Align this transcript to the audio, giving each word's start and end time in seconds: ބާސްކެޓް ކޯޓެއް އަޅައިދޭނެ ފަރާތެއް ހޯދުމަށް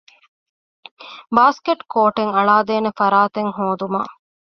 ބާސްކެޓް 1.35 1.83
ކޯޓެއް 1.93 2.33
އަޅައިދޭނެ 2.35 2.91
ފަރާތެއް 2.99 3.51
ހޯދުމަށް 3.57 4.11